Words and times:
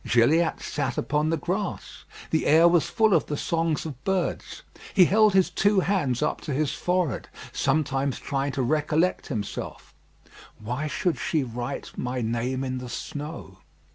Gilliatt 0.03 0.61
sat 0.63 0.97
upon 0.97 1.29
the 1.29 1.37
grass. 1.37 2.05
The 2.31 2.47
air 2.47 2.67
was 2.67 2.89
full 2.89 3.13
of 3.13 3.27
the 3.27 3.37
songs 3.37 3.85
of 3.85 4.03
birds. 4.03 4.63
He 4.95 5.05
held 5.05 5.35
his 5.35 5.51
two 5.51 5.81
hands 5.81 6.23
up 6.23 6.41
to 6.41 6.53
his 6.55 6.73
forehead, 6.73 7.27
sometimes 7.51 8.17
trying 8.17 8.53
to 8.53 8.63
recollect 8.63 9.27
himself: 9.27 9.93
"Why 10.59 10.87
should 10.87 11.19
she 11.19 11.43
write 11.43 11.95
my 11.99 12.19
name 12.21 12.63
in 12.63 12.79
the 12.79 12.89
snow?" 12.89 13.59